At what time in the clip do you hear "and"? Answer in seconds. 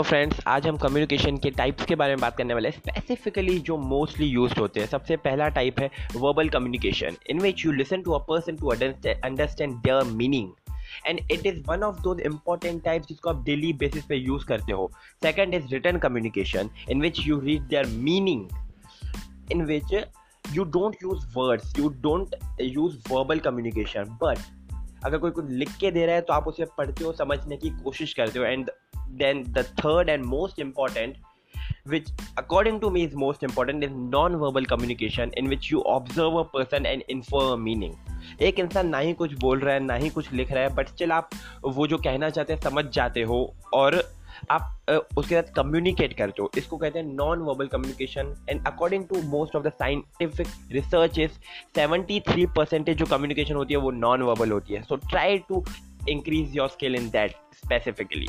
11.06-11.20, 28.44-28.70, 30.08-30.24, 36.90-37.04, 48.50-48.66